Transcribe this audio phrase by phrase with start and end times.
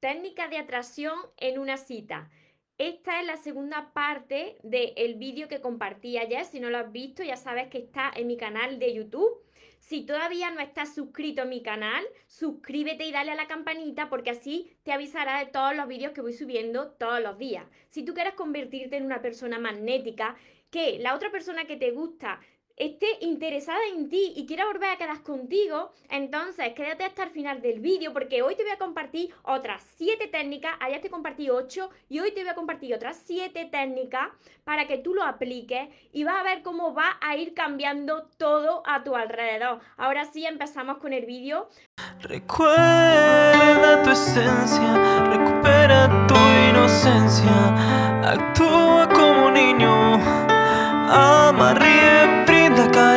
[0.00, 2.30] Técnicas de atracción en una cita.
[2.78, 6.44] Esta es la segunda parte del vídeo que compartí ayer.
[6.44, 9.42] Si no lo has visto, ya sabes que está en mi canal de YouTube.
[9.80, 14.30] Si todavía no estás suscrito a mi canal, suscríbete y dale a la campanita porque
[14.30, 17.66] así te avisará de todos los vídeos que voy subiendo todos los días.
[17.88, 20.36] Si tú quieres convertirte en una persona magnética,
[20.70, 22.38] que la otra persona que te gusta
[22.78, 27.60] esté interesada en ti y quiera volver a quedar contigo, entonces quédate hasta el final
[27.60, 31.90] del vídeo porque hoy te voy a compartir otras 7 técnicas, ayer te compartí 8
[32.08, 34.28] y hoy te voy a compartir otras 7 técnicas
[34.64, 38.82] para que tú lo apliques y vas a ver cómo va a ir cambiando todo
[38.86, 39.80] a tu alrededor.
[39.96, 41.68] Ahora sí, empezamos con el vídeo.
[42.20, 46.34] Recuerda tu esencia, recupera tu
[46.68, 50.14] inocencia, actúa como niño,
[51.10, 51.74] ama,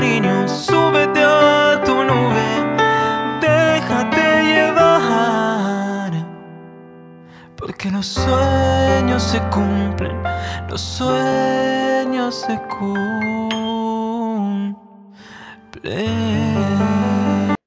[0.01, 2.47] cariño, súbete a tu nube,
[3.39, 6.11] déjate llevar.
[7.55, 10.23] Porque los sueños se cumplen,
[10.69, 13.05] los sueños se cumplen.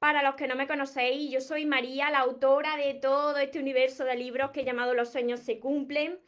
[0.01, 4.05] Para los que no me conocéis, yo soy María, la autora de todo este universo
[4.05, 6.19] de libros que he llamado Los sueños se cumplen.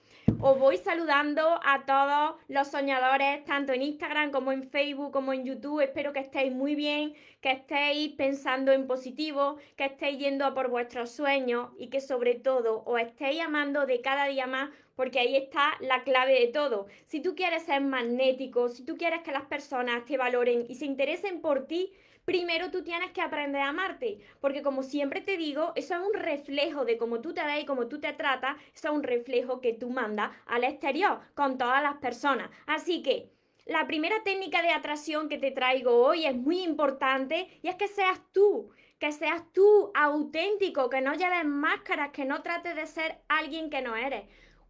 [0.48, 5.44] Os voy saludando a todos los soñadores, tanto en Instagram como en Facebook, como en
[5.44, 5.80] YouTube.
[5.80, 10.69] Espero que estéis muy bien, que estéis pensando en positivo, que estéis yendo a por
[10.69, 15.36] vuestros sueños y que sobre todo os estéis amando de cada día más porque ahí
[15.36, 16.86] está la clave de todo.
[17.05, 20.86] Si tú quieres ser magnético, si tú quieres que las personas te valoren y se
[20.86, 21.92] interesen por ti,
[22.25, 26.12] primero tú tienes que aprender a amarte, porque como siempre te digo, eso es un
[26.12, 29.61] reflejo de cómo tú te ves y cómo tú te tratas, eso es un reflejo
[29.61, 32.50] que tú mandas al exterior con todas las personas.
[32.66, 33.31] Así que
[33.66, 37.88] la primera técnica de atracción que te traigo hoy es muy importante y es que
[37.88, 43.19] seas tú, que seas tú auténtico, que no lleves máscaras, que no trates de ser
[43.28, 44.25] alguien que no eres.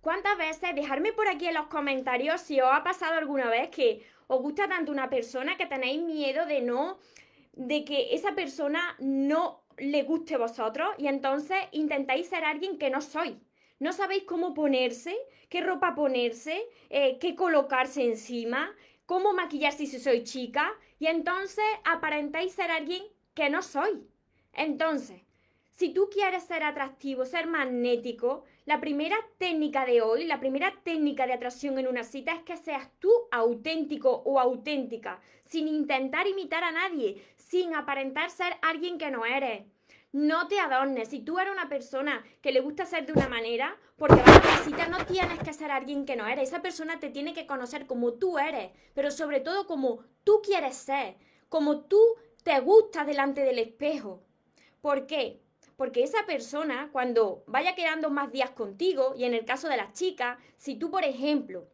[0.07, 4.07] ¿Cuántas veces, dejarme por aquí en los comentarios si os ha pasado alguna vez que
[4.29, 7.01] os gusta tanto una persona que tenéis miedo de no
[7.55, 12.89] de que esa persona no le guste a vosotros y entonces intentáis ser alguien que
[12.89, 13.35] no sois.
[13.81, 15.17] No sabéis cómo ponerse,
[15.49, 16.57] qué ropa ponerse,
[16.89, 18.73] eh, qué colocarse encima,
[19.07, 23.03] cómo maquillarse si sois chica y entonces aparentáis ser alguien
[23.35, 23.99] que no sois.
[24.53, 25.21] Entonces,
[25.73, 31.25] si tú quieres ser atractivo, ser magnético, la primera técnica de hoy, la primera técnica
[31.25, 36.65] de atracción en una cita es que seas tú auténtico o auténtica, sin intentar imitar
[36.65, 39.65] a nadie, sin aparentar ser alguien que no eres.
[40.11, 41.11] No te adornes.
[41.11, 44.49] Si tú eres una persona que le gusta ser de una manera, porque vas a
[44.49, 46.49] una cita, no tienes que ser alguien que no eres.
[46.49, 50.75] Esa persona te tiene que conocer como tú eres, pero sobre todo como tú quieres
[50.75, 51.17] ser,
[51.49, 52.01] como tú
[52.43, 54.25] te gusta delante del espejo.
[54.81, 55.46] ¿Por qué?
[55.77, 59.93] Porque esa persona, cuando vaya quedando más días contigo, y en el caso de las
[59.93, 61.69] chicas, si tú, por ejemplo,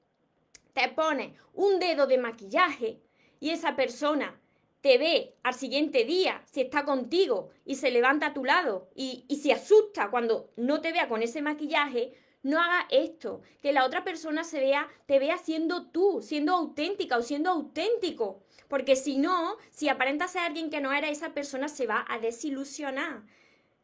[0.73, 3.01] te pones un dedo de maquillaje
[3.41, 4.41] y esa persona
[4.81, 9.25] te ve al siguiente día, si está contigo y se levanta a tu lado y,
[9.29, 13.85] y se asusta cuando no te vea con ese maquillaje, no haga esto, que la
[13.85, 18.43] otra persona se vea, te vea siendo tú, siendo auténtica o siendo auténtico.
[18.67, 22.19] Porque si no, si aparenta ser alguien que no era, esa persona se va a
[22.19, 23.23] desilusionar.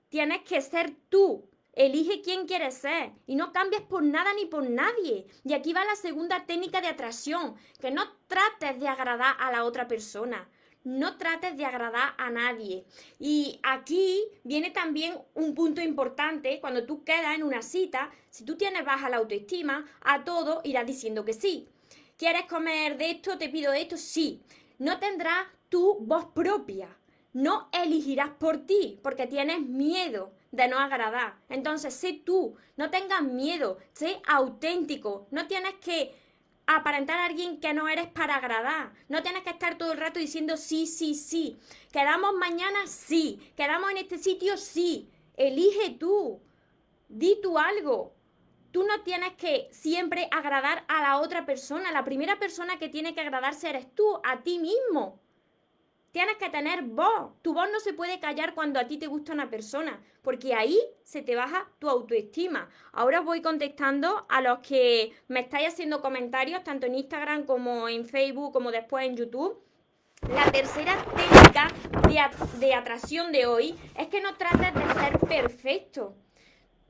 [0.09, 1.49] Tienes que ser tú.
[1.75, 5.27] Elige quién quieres ser y no cambies por nada ni por nadie.
[5.45, 9.65] Y aquí va la segunda técnica de atracción, que no trates de agradar a la
[9.65, 10.49] otra persona.
[10.83, 12.85] No trates de agradar a nadie.
[13.21, 18.57] Y aquí viene también un punto importante, cuando tú quedas en una cita, si tú
[18.57, 21.69] tienes baja la autoestima, a todo irás diciendo que sí.
[22.17, 23.39] ¿Quieres comer de esto?
[23.39, 23.97] ¿Te pido esto?
[23.97, 24.43] Sí.
[24.79, 26.89] No tendrás tu voz propia
[27.39, 31.37] no elegirás por ti porque tienes miedo de no agradar.
[31.49, 36.17] Entonces, sé tú, no tengas miedo, sé auténtico, no tienes que
[36.67, 38.93] aparentar a alguien que no eres para agradar.
[39.09, 41.57] No tienes que estar todo el rato diciendo sí, sí, sí.
[41.93, 43.39] Quedamos mañana, sí.
[43.57, 45.09] Quedamos en este sitio, sí.
[45.37, 46.43] Elige tú.
[47.09, 48.15] Di tú algo.
[48.73, 51.93] Tú no tienes que siempre agradar a la otra persona.
[51.93, 55.21] La primera persona que tiene que agradarse eres tú, a ti mismo.
[56.19, 57.31] Tienes que tener voz.
[57.43, 60.77] Tu voz no se puede callar cuando a ti te gusta una persona, porque ahí
[61.05, 62.69] se te baja tu autoestima.
[62.91, 67.89] Ahora os voy contestando a los que me estáis haciendo comentarios, tanto en Instagram como
[67.89, 69.63] en Facebook, como después en YouTube.
[70.35, 71.71] La tercera técnica
[72.59, 76.17] de, atracción de hoy es que no trates de ser perfecto.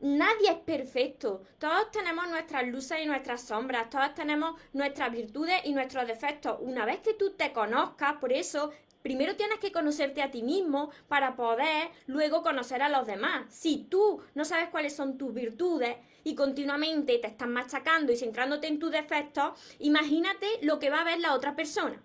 [0.01, 1.43] Nadie es perfecto.
[1.59, 3.91] Todos tenemos nuestras luces y nuestras sombras.
[3.91, 6.57] Todos tenemos nuestras virtudes y nuestros defectos.
[6.61, 8.73] Una vez que tú te conozcas, por eso
[9.03, 13.47] Primero tienes que conocerte a ti mismo para poder luego conocer a los demás.
[13.49, 18.67] Si tú no sabes cuáles son tus virtudes y continuamente te estás machacando y centrándote
[18.67, 22.03] en tus defectos, imagínate lo que va a ver la otra persona.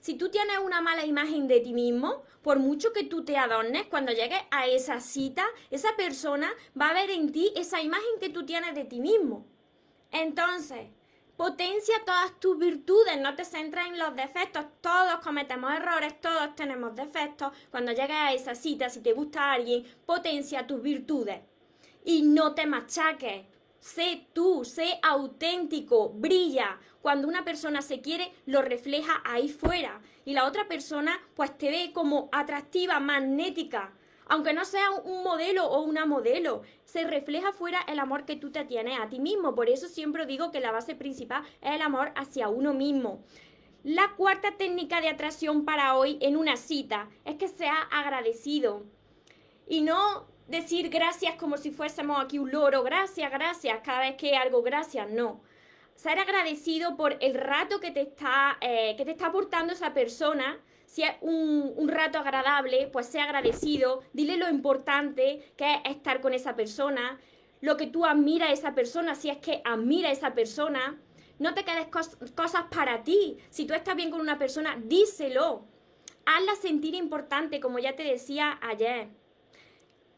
[0.00, 3.84] Si tú tienes una mala imagen de ti mismo, por mucho que tú te adornes,
[3.84, 6.50] cuando llegues a esa cita, esa persona
[6.80, 9.46] va a ver en ti esa imagen que tú tienes de ti mismo.
[10.10, 10.88] Entonces,
[11.40, 14.66] Potencia todas tus virtudes, no te centres en los defectos.
[14.82, 17.50] Todos cometemos errores, todos tenemos defectos.
[17.70, 21.40] Cuando llegues a esa cita, si te gusta alguien, potencia tus virtudes.
[22.04, 23.46] Y no te machaques.
[23.78, 26.78] Sé tú, sé auténtico, brilla.
[27.00, 30.02] Cuando una persona se quiere, lo refleja ahí fuera.
[30.26, 33.94] Y la otra persona, pues te ve como atractiva, magnética
[34.30, 38.52] aunque no sea un modelo o una modelo, se refleja fuera el amor que tú
[38.52, 39.56] te tienes a ti mismo.
[39.56, 43.24] Por eso siempre digo que la base principal es el amor hacia uno mismo.
[43.82, 48.84] La cuarta técnica de atracción para hoy en una cita es que sea agradecido.
[49.66, 54.36] Y no decir gracias como si fuésemos aquí un loro, gracias, gracias, cada vez que
[54.36, 55.40] algo gracias, no.
[55.96, 60.60] Ser agradecido por el rato que te está, eh, que te está aportando esa persona,
[60.90, 66.34] si es un, rato agradable, pues sea agradecido, dile lo importante que es estar con
[66.34, 67.20] esa persona,
[67.60, 71.00] lo que tú admiras a esa persona, si es que admira a esa persona.
[71.38, 73.38] No te quedes cosas para ti.
[73.50, 75.64] Si tú estás bien con una persona, díselo.
[76.26, 79.10] Hazla sentir importante, como ya te decía ayer.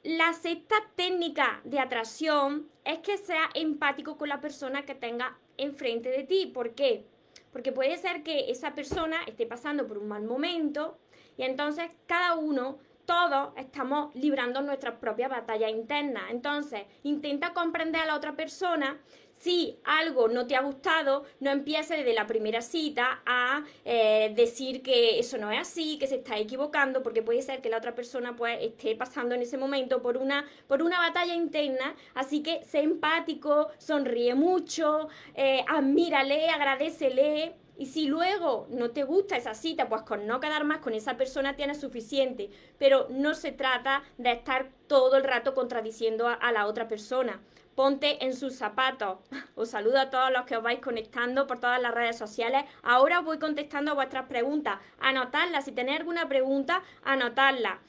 [0.04, 6.08] La sexta técnica de atracción es que sea empático con la persona que tenga enfrente
[6.08, 6.46] de ti.
[6.46, 7.04] ¿Por qué?
[7.52, 10.98] Porque puede ser que esa persona esté pasando por un mal momento
[11.36, 16.28] y entonces cada uno, todos estamos librando nuestra propia batalla interna.
[16.30, 19.00] Entonces, intenta comprender a la otra persona
[19.42, 24.82] si algo no te ha gustado, no empieces desde la primera cita a eh, decir
[24.82, 27.92] que eso no es así, que se está equivocando, porque puede ser que la otra
[27.92, 31.96] persona pues esté pasando en ese momento por una, por una batalla interna.
[32.14, 37.61] Así que sé empático, sonríe mucho, eh, admírale, agradecele.
[37.82, 41.16] Y si luego no te gusta esa cita, pues con no quedar más con esa
[41.16, 42.48] persona tienes suficiente.
[42.78, 47.40] Pero no se trata de estar todo el rato contradiciendo a la otra persona
[47.74, 49.18] ponte en sus zapatos.
[49.56, 52.64] Os saludo a todos los que os vais conectando por todas las redes sociales.
[52.82, 54.78] Ahora os voy contestando a vuestras preguntas.
[55.00, 55.64] Anotadlas.
[55.64, 57.80] Si tenéis alguna pregunta, anotadla.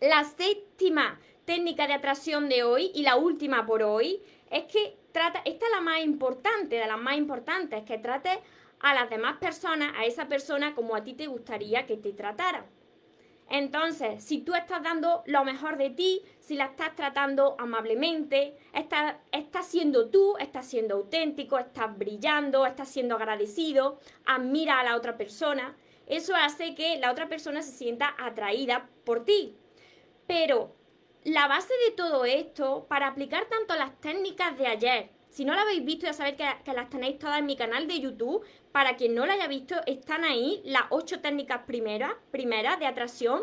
[0.00, 5.40] La séptima técnica de atracción de hoy y la última por hoy es que trata,
[5.44, 8.40] esta es la más importante, de las más importantes, que trate
[8.84, 12.66] a las demás personas, a esa persona como a ti te gustaría que te tratara.
[13.48, 19.16] Entonces, si tú estás dando lo mejor de ti, si la estás tratando amablemente, estás,
[19.66, 25.74] siendo tú, estás siendo auténtico, estás brillando, estás siendo agradecido, admira a la otra persona,
[26.06, 29.56] eso hace que la otra persona se sienta atraída por ti.
[30.26, 30.74] Pero
[31.24, 35.62] la base de todo esto, para aplicar tanto las técnicas de ayer si no la
[35.62, 38.44] habéis visto, ya sabéis que, las tenéis todas en mi canal de YouTube.
[38.70, 42.14] Para quien no la haya visto, están ahí las ocho técnicas primeras,
[42.78, 43.42] de atracción.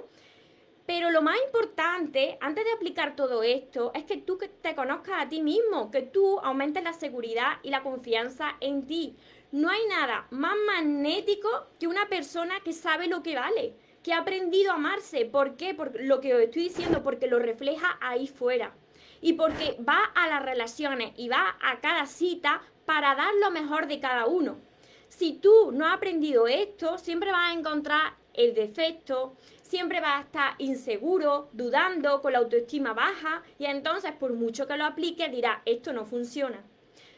[0.85, 5.27] Pero lo más importante, antes de aplicar todo esto, es que tú te conozcas a
[5.27, 9.17] ti mismo, que tú aumentes la seguridad y la confianza en ti.
[9.51, 14.19] No hay nada más magnético que una persona que sabe lo que vale, que ha
[14.19, 15.25] aprendido a amarse.
[15.25, 15.73] ¿Por qué?
[15.73, 18.73] Por lo que os estoy diciendo, porque lo refleja ahí fuera
[19.21, 23.87] y porque va a las relaciones y va a cada cita para dar lo mejor
[23.87, 24.57] de cada uno.
[25.07, 30.21] Si tú no has aprendido esto, siempre vas a encontrar el defecto, siempre vas a
[30.21, 35.59] estar inseguro, dudando, con la autoestima baja y entonces por mucho que lo apliques dirás,
[35.65, 36.63] esto no funciona.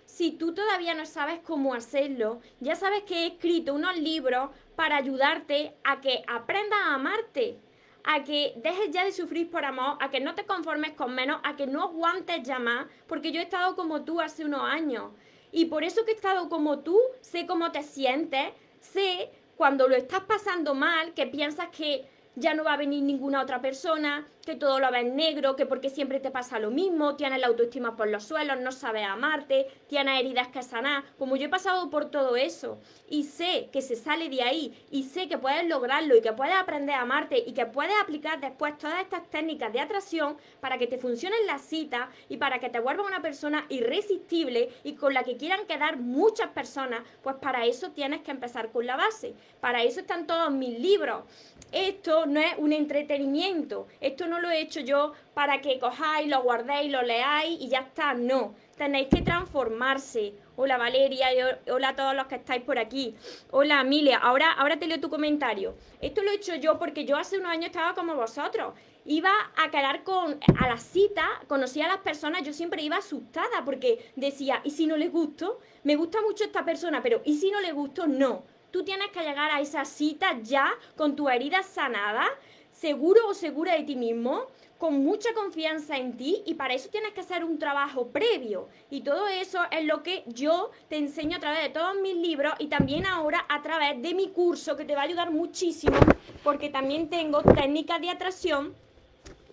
[0.05, 4.97] Si tú todavía no sabes cómo hacerlo, ya sabes que he escrito unos libros para
[4.97, 7.59] ayudarte a que aprendas a amarte,
[8.03, 11.39] a que dejes ya de sufrir por amor, a que no te conformes con menos,
[11.43, 15.11] a que no aguantes ya más, porque yo he estado como tú hace unos años.
[15.51, 19.95] Y por eso que he estado como tú, sé cómo te sientes, sé cuando lo
[19.95, 22.05] estás pasando mal, que piensas que
[22.35, 25.89] ya no va a venir ninguna otra persona, que todo lo ves negro, que porque
[25.89, 30.19] siempre te pasa lo mismo, tienes la autoestima por los suelos, no sabes amarte, tienes
[30.19, 31.03] heridas que sanar.
[31.17, 35.03] Como yo he pasado por todo eso y sé que se sale de ahí y
[35.03, 38.77] sé que puedes lograrlo y que puedes aprender a amarte y que puedes aplicar después
[38.77, 42.79] todas estas técnicas de atracción para que te funcionen las citas y para que te
[42.79, 47.91] vuelvas una persona irresistible y con la que quieran quedar muchas personas, pues para eso
[47.91, 49.35] tienes que empezar con la base.
[49.61, 51.23] Para eso están todos mis libros.
[51.71, 56.27] Esto no es un entretenimiento, esto no no lo he hecho yo para que cojáis,
[56.27, 58.15] lo guardéis, lo leáis y ya está.
[58.15, 60.33] No, tenéis que transformarse.
[60.55, 61.27] Hola Valeria,
[61.71, 63.15] hola a todos los que estáis por aquí.
[63.51, 65.75] Hola Emilia, ahora, ahora te leo tu comentario.
[66.01, 68.73] Esto lo he hecho yo porque yo hace unos años estaba como vosotros.
[69.05, 73.63] Iba a quedar con, a la cita, conocía a las personas, yo siempre iba asustada
[73.63, 75.59] porque decía, ¿y si no les gusto?
[75.83, 78.07] Me gusta mucho esta persona, pero ¿y si no les gusto?
[78.07, 78.43] No.
[78.71, 82.25] Tú tienes que llegar a esa cita ya con tu herida sanada,
[82.73, 87.13] seguro o segura de ti mismo, con mucha confianza en ti y para eso tienes
[87.13, 88.67] que hacer un trabajo previo.
[88.89, 92.53] Y todo eso es lo que yo te enseño a través de todos mis libros
[92.59, 95.95] y también ahora a través de mi curso que te va a ayudar muchísimo
[96.43, 98.73] porque también tengo técnicas de atracción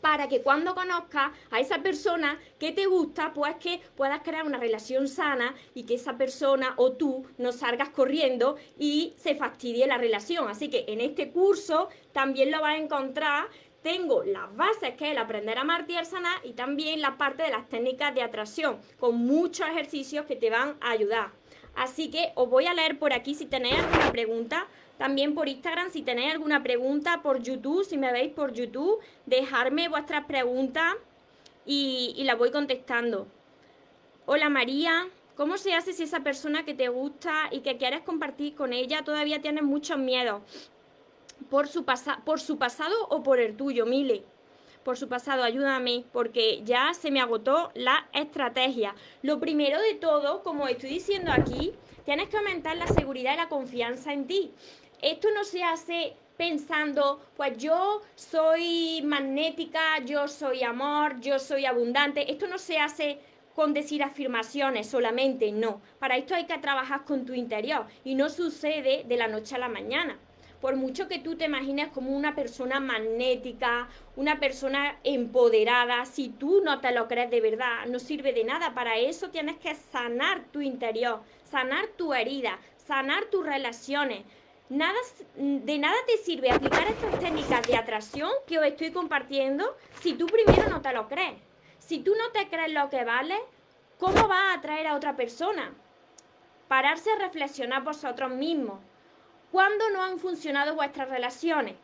[0.00, 4.58] para que cuando conozcas a esa persona que te gusta, pues que puedas crear una
[4.58, 9.98] relación sana y que esa persona o tú no salgas corriendo y se fastidie la
[9.98, 10.48] relación.
[10.48, 13.48] Así que en este curso también lo vas a encontrar
[13.82, 17.44] tengo las bases que es el aprender a amarte y sanar y también la parte
[17.44, 21.30] de las técnicas de atracción con muchos ejercicios que te van a ayudar.
[21.74, 24.66] Así que os voy a leer por aquí si tenéis alguna pregunta.
[25.00, 29.88] También por Instagram, si tenéis alguna pregunta por YouTube, si me veis por YouTube, dejarme
[29.88, 30.94] vuestras preguntas
[31.64, 33.26] y, las voy contestando.
[34.26, 38.54] Hola María, ¿cómo se hace si esa persona que te gusta y que quieres compartir
[38.54, 40.42] con ella todavía tiene muchos miedos?
[41.48, 41.86] por su,
[42.26, 44.22] por su pasado o por el tuyo, Mile.
[44.84, 48.94] Por su pasado, ayúdame, porque ya se me agotó la estrategia.
[49.22, 51.72] Lo primero de todo, como estoy diciendo aquí,
[52.04, 54.52] tienes que aumentar la seguridad y la confianza en ti.
[55.02, 62.30] Esto no se hace pensando, pues yo soy magnética, yo soy amor, yo soy abundante.
[62.30, 63.18] Esto no se hace
[63.54, 65.80] con decir afirmaciones solamente, no.
[65.98, 69.58] Para esto hay que trabajar con tu interior y no sucede de la noche a
[69.58, 70.18] la mañana
[70.60, 76.60] por mucho que tú te imagines como una persona magnética, una persona empoderada, si tú
[76.62, 78.74] no te lo crees de verdad, no sirve de nada.
[78.74, 84.24] Para eso tienes que sanar tu interior, sanar tu herida, sanar tus relaciones.
[84.70, 84.98] Nada,
[85.34, 90.26] de nada te sirve aplicar estas técnicas de atracción que os estoy compartiendo si tú
[90.26, 91.34] primero no te lo crees.
[91.78, 93.36] Si tú no te crees lo que vale,
[93.98, 95.74] ¿cómo vas a atraer a otra persona?
[96.68, 98.78] Pararse a reflexionar vosotros mismos
[99.50, 101.74] ¿Cuándo no han funcionado vuestras relaciones?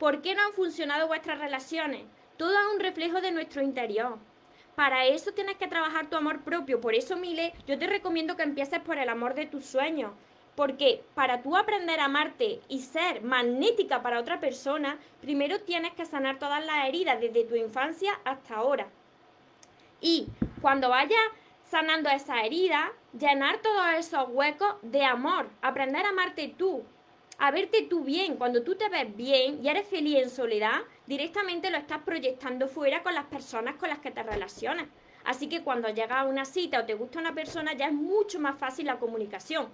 [0.00, 2.02] ¿Por qué no han funcionado vuestras relaciones?
[2.36, 4.18] Todo es un reflejo de nuestro interior.
[4.74, 6.80] Para eso tienes que trabajar tu amor propio.
[6.80, 10.10] Por eso, Mile, yo te recomiendo que empieces por el amor de tus sueños.
[10.54, 16.04] Porque para tú aprender a amarte y ser magnética para otra persona, primero tienes que
[16.04, 18.88] sanar todas las heridas desde tu infancia hasta ahora.
[20.00, 20.26] Y
[20.60, 21.20] cuando vayas
[21.70, 26.82] sanando esa herida, llenar todos esos huecos de amor, aprender a amarte tú,
[27.38, 28.36] a verte tú bien.
[28.36, 33.02] Cuando tú te ves bien y eres feliz en soledad, directamente lo estás proyectando fuera
[33.02, 34.86] con las personas con las que te relacionas.
[35.24, 38.38] Así que cuando llegas a una cita o te gusta una persona, ya es mucho
[38.38, 39.68] más fácil la comunicación.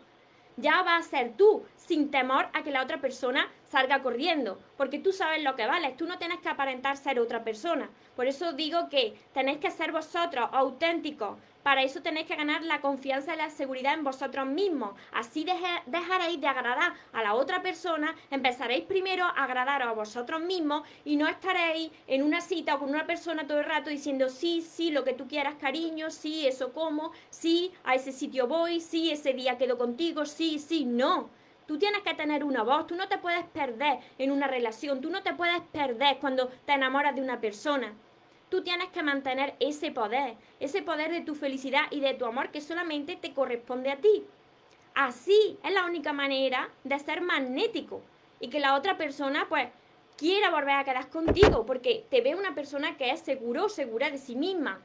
[0.60, 4.98] Ya va a ser tú, sin temor a que la otra persona salga corriendo, porque
[4.98, 7.90] tú sabes lo que vales, tú no tienes que aparentar ser otra persona.
[8.16, 12.80] Por eso digo que tenéis que ser vosotros auténticos, para eso tenéis que ganar la
[12.80, 14.92] confianza y la seguridad en vosotros mismos.
[15.12, 15.44] Así
[15.84, 21.16] dejaréis de agradar a la otra persona, empezaréis primero a agradar a vosotros mismos y
[21.16, 24.90] no estaréis en una cita o con una persona todo el rato diciendo sí, sí,
[24.90, 29.34] lo que tú quieras, cariño, sí, eso como, sí, a ese sitio voy, sí, ese
[29.34, 31.28] día quedo contigo, sí, sí, no.
[31.68, 35.10] Tú tienes que tener una voz, tú no te puedes perder en una relación, tú
[35.10, 37.92] no te puedes perder cuando te enamoras de una persona.
[38.48, 42.48] Tú tienes que mantener ese poder, ese poder de tu felicidad y de tu amor
[42.52, 44.24] que solamente te corresponde a ti.
[44.94, 48.00] Así es la única manera de ser magnético
[48.40, 49.68] y que la otra persona pues
[50.16, 54.16] quiera volver a quedar contigo porque te ve una persona que es seguro segura de
[54.16, 54.80] sí misma.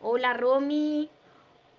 [0.00, 1.10] Hola Romy,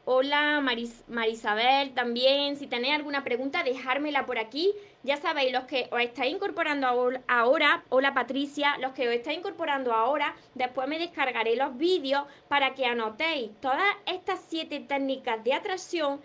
[0.06, 0.62] Hola
[1.08, 2.56] Marisabel también.
[2.56, 4.74] Si tenéis alguna pregunta, dejármela por aquí.
[5.04, 6.88] Ya sabéis, los que os estáis incorporando
[7.28, 12.74] ahora, hola Patricia, los que os estáis incorporando ahora, después me descargaré los vídeos para
[12.74, 16.20] que anotéis todas estas siete técnicas de atracción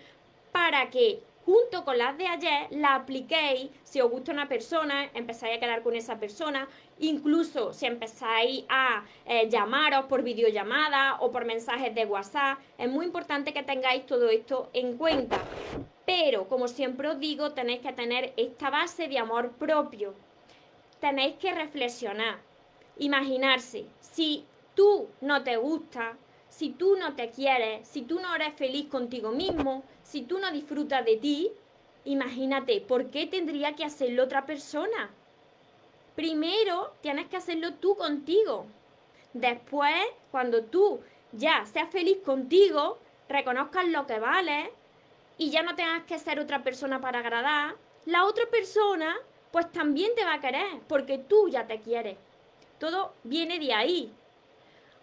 [0.50, 3.70] para que junto con las de ayer la apliquéis.
[3.82, 6.68] Si os gusta una persona, empezáis a quedar con esa persona.
[6.98, 13.06] Incluso si empezáis a eh, llamaros por videollamada o por mensajes de WhatsApp, es muy
[13.06, 15.38] importante que tengáis todo esto en cuenta.
[16.06, 20.14] Pero, como siempre os digo, tenéis que tener esta base de amor propio.
[21.00, 22.38] Tenéis que reflexionar,
[22.98, 26.16] imaginarse, si tú no te gusta,
[26.56, 30.52] si tú no te quieres, si tú no eres feliz contigo mismo, si tú no
[30.52, 31.50] disfrutas de ti,
[32.04, 35.10] imagínate, ¿por qué tendría que hacerlo otra persona?
[36.14, 38.66] Primero tienes que hacerlo tú contigo.
[39.32, 39.96] Después,
[40.30, 41.00] cuando tú
[41.32, 44.70] ya seas feliz contigo, reconozcas lo que vale
[45.36, 47.74] y ya no tengas que ser otra persona para agradar,
[48.06, 49.16] la otra persona
[49.50, 52.16] pues también te va a querer porque tú ya te quieres.
[52.78, 54.12] Todo viene de ahí.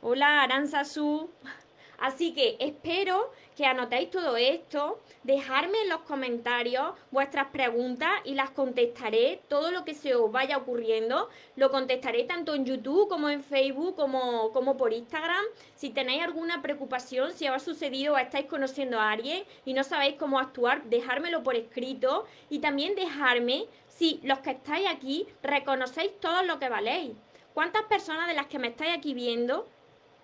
[0.04, 1.30] Hola, Aranzazu.
[2.00, 8.50] Así que espero que anotéis todo esto, dejarme en los comentarios vuestras preguntas y las
[8.50, 13.44] contestaré, todo lo que se os vaya ocurriendo, lo contestaré tanto en YouTube como en
[13.44, 15.46] Facebook como, como por Instagram.
[15.76, 19.84] Si tenéis alguna preocupación, si os ha sucedido o estáis conociendo a alguien y no
[19.84, 26.20] sabéis cómo actuar, dejármelo por escrito y también dejarme si los que estáis aquí reconocéis
[26.20, 27.12] todo lo que valéis.
[27.54, 29.68] ¿Cuántas personas de las que me estáis aquí viendo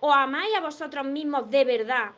[0.00, 2.12] o amáis a vosotros mismos de verdad,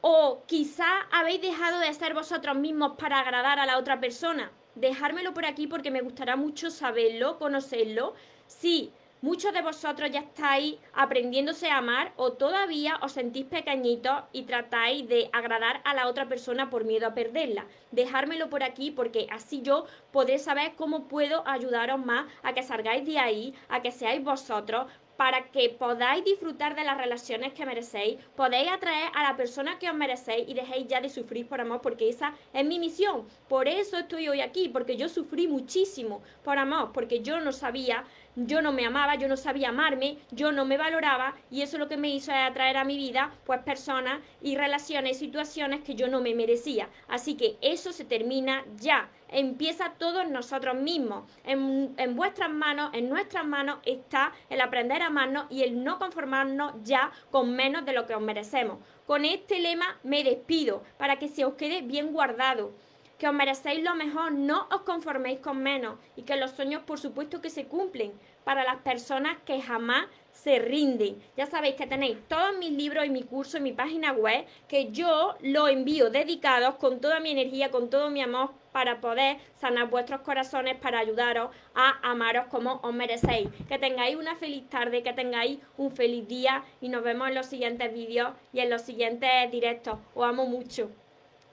[0.00, 4.50] o quizá habéis dejado de ser vosotros mismos para agradar a la otra persona.
[4.74, 8.14] Dejármelo por aquí porque me gustará mucho saberlo, conocerlo.
[8.46, 14.44] Si muchos de vosotros ya estáis aprendiéndose a amar o todavía os sentís pequeñitos y
[14.44, 17.66] tratáis de agradar a la otra persona por miedo a perderla.
[17.90, 23.04] Dejármelo por aquí porque así yo podré saber cómo puedo ayudaros más a que salgáis
[23.04, 24.86] de ahí, a que seáis vosotros,
[25.18, 29.90] para que podáis disfrutar de las relaciones que merecéis, podéis atraer a la persona que
[29.90, 33.26] os merecéis y dejéis ya de sufrir por amor, porque esa es mi misión.
[33.48, 38.04] Por eso estoy hoy aquí, porque yo sufrí muchísimo por amor, porque yo no sabía,
[38.36, 41.88] yo no me amaba, yo no sabía amarme, yo no me valoraba y eso lo
[41.88, 45.96] que me hizo es atraer a mi vida pues personas y relaciones y situaciones que
[45.96, 46.90] yo no me merecía.
[47.08, 51.24] Así que eso se termina ya empieza todos nosotros mismos.
[51.44, 55.98] En, en, vuestras manos, en nuestras manos está el aprender a amarnos y el no
[55.98, 58.78] conformarnos ya con menos de lo que os merecemos.
[59.06, 62.72] Con este lema me despido para que se os quede bien guardado.
[63.18, 67.00] Que os merecéis lo mejor, no os conforméis con menos y que los sueños por
[67.00, 68.12] supuesto que se cumplen
[68.44, 70.06] para las personas que jamás
[70.42, 71.20] se rinden.
[71.36, 74.90] Ya sabéis que tenéis todos mis libros y mi curso en mi página web, que
[74.92, 79.88] yo lo envío dedicados con toda mi energía, con todo mi amor, para poder sanar
[79.88, 83.48] vuestros corazones, para ayudaros a amaros como os merecéis.
[83.68, 87.46] Que tengáis una feliz tarde, que tengáis un feliz día y nos vemos en los
[87.46, 89.98] siguientes vídeos y en los siguientes directos.
[90.14, 90.90] Os amo mucho.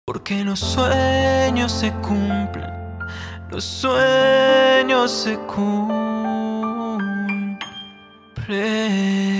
[0.05, 2.69] Porque los sueños se cumplen,
[3.49, 6.04] los sueños se cumplen.
[8.45, 9.34] pray.